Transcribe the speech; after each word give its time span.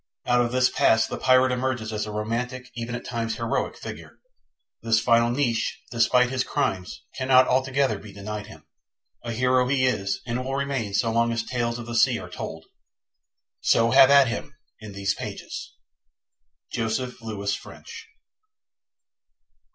Out 0.25 0.41
of 0.41 0.51
this 0.51 0.67
past 0.67 1.11
the 1.11 1.17
pirate 1.19 1.51
emerges 1.51 1.93
as 1.93 2.07
a 2.07 2.11
romantic, 2.11 2.71
even 2.73 2.95
at 2.95 3.05
times 3.05 3.35
heroic, 3.35 3.77
figure. 3.77 4.17
This 4.81 4.99
final 4.99 5.29
niche, 5.29 5.79
despite 5.91 6.31
his 6.31 6.43
crimes, 6.43 7.03
cannot 7.15 7.47
altogether 7.47 7.99
be 7.99 8.11
denied 8.11 8.47
him. 8.47 8.65
A 9.23 9.31
hero 9.31 9.67
he 9.67 9.85
is 9.85 10.19
and 10.25 10.43
will 10.43 10.55
remain 10.55 10.95
so 10.95 11.11
long 11.11 11.31
as 11.31 11.43
tales 11.43 11.77
of 11.77 11.85
the 11.85 11.93
sea 11.93 12.17
are 12.17 12.29
told. 12.31 12.65
So, 13.59 13.91
have 13.91 14.09
at 14.09 14.27
him, 14.27 14.55
in 14.79 14.93
these 14.93 15.13
pages! 15.13 15.75
JOSEPH 16.71 17.21
LEWIS 17.21 17.53
FRENCH. 17.53 18.07